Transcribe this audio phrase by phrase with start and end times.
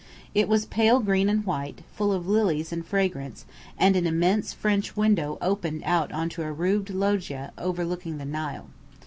[0.33, 3.45] It was pale green and white, full of lilies and fragrance,
[3.77, 8.69] and an immense French window opened out upon a roofed loggia overlooking the Nile.